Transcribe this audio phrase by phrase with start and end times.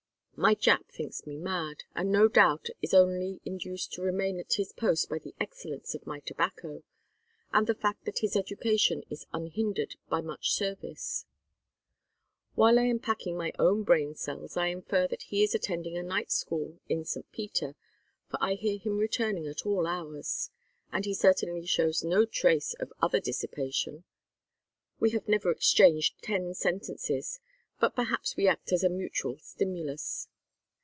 [0.33, 4.73] My Jap thinks me mad, and no doubt is only induced to remain at his
[4.73, 6.81] post by the excellence of my tobacco,
[7.53, 11.27] and the fact that his education is unhindered by much service.
[12.55, 16.01] While I am packing my own brain cells I infer that he is attending a
[16.01, 17.31] night school in St.
[17.31, 17.75] Peter,
[18.27, 20.49] for I hear him returning at all hours;
[20.91, 24.05] and he certainly shows no trace of other dissipation.
[24.99, 27.39] We have never exchanged ten sentences,
[27.79, 30.27] but perhaps we act as a mutual stimulus."